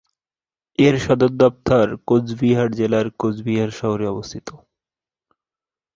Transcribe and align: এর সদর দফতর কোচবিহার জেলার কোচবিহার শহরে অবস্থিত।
এর 0.79 0.95
সদর 0.99 1.31
দফতর 1.37 1.87
কোচবিহার 2.07 2.69
জেলার 2.71 3.07
কোচবিহার 3.19 3.71
শহরে 3.71 4.05
অবস্থিত। 4.07 4.47